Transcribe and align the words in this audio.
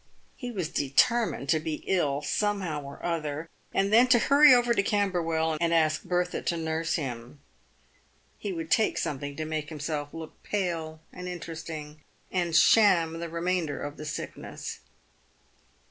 He 0.35 0.49
was 0.49 0.69
determined 0.69 1.47
to 1.49 1.59
be 1.59 1.83
ill 1.85 2.23
somehow 2.23 2.81
or 2.81 3.05
other, 3.05 3.47
and 3.71 3.93
then 3.93 4.07
to 4.07 4.17
hurry 4.17 4.51
over 4.51 4.73
to 4.73 4.81
Camberwell 4.81 5.59
and 5.61 5.71
ask 5.71 6.03
Bertha 6.03 6.41
to 6.41 6.57
nurse 6.57 6.95
him. 6.95 7.39
He 8.39 8.51
would 8.51 8.71
take 8.71 8.97
something 8.97 9.35
to 9.35 9.45
make 9.45 9.69
himself 9.69 10.11
look 10.11 10.41
pale 10.41 11.01
and 11.13 11.27
interesting, 11.27 12.01
and 12.31 12.55
sham 12.55 13.19
the 13.19 13.29
remainder 13.29 13.79
of 13.79 13.97
the 13.97 14.05
sickness. 14.05 14.79